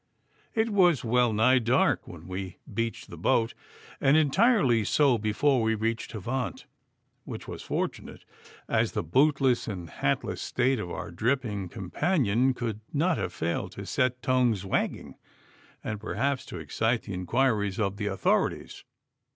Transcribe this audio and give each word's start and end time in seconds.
It 0.55 0.71
was 0.71 1.03
well 1.03 1.31
nigh 1.31 1.59
dark 1.59 2.07
when 2.07 2.27
we 2.27 2.57
beached 2.73 3.11
the 3.11 3.19
boat, 3.19 3.53
and 3.99 4.17
entirely 4.17 4.83
so 4.83 5.19
before 5.19 5.61
we 5.61 5.75
reached 5.75 6.13
Havant, 6.13 6.65
which 7.23 7.47
was 7.47 7.61
fortunate, 7.61 8.25
as 8.67 8.93
the 8.93 9.03
bootless 9.03 9.67
and 9.67 9.87
hatless 9.91 10.41
state 10.41 10.79
of 10.79 10.89
our 10.89 11.11
dripping 11.11 11.69
companion 11.69 12.55
could 12.55 12.79
not 12.91 13.19
have 13.19 13.31
failed 13.31 13.73
to 13.73 13.85
set 13.85 14.23
tongues 14.23 14.65
wagging, 14.65 15.17
and 15.83 15.99
perhaps 16.01 16.47
to 16.47 16.57
excite 16.57 17.03
the 17.03 17.13
inquiries 17.13 17.79
of 17.79 17.97
the 17.97 18.07
authorities. 18.07 18.83